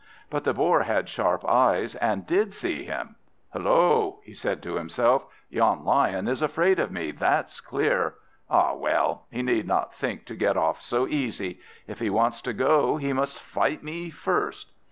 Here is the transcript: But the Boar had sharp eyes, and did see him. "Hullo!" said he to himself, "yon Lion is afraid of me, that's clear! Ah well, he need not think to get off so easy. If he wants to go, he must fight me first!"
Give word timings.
But 0.31 0.45
the 0.45 0.53
Boar 0.55 0.81
had 0.81 1.07
sharp 1.07 1.45
eyes, 1.45 1.93
and 1.93 2.25
did 2.25 2.55
see 2.55 2.85
him. 2.85 3.17
"Hullo!" 3.53 4.17
said 4.33 4.57
he 4.57 4.61
to 4.63 4.73
himself, 4.73 5.27
"yon 5.51 5.85
Lion 5.85 6.27
is 6.27 6.41
afraid 6.41 6.79
of 6.79 6.89
me, 6.91 7.11
that's 7.11 7.61
clear! 7.61 8.15
Ah 8.49 8.73
well, 8.73 9.27
he 9.29 9.43
need 9.43 9.67
not 9.67 9.93
think 9.93 10.25
to 10.25 10.35
get 10.35 10.57
off 10.57 10.81
so 10.81 11.07
easy. 11.07 11.59
If 11.85 11.99
he 11.99 12.09
wants 12.09 12.41
to 12.41 12.53
go, 12.53 12.97
he 12.97 13.13
must 13.13 13.39
fight 13.39 13.83
me 13.83 14.09
first!" 14.09 14.71